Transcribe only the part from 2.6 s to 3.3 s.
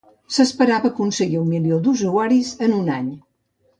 en un any.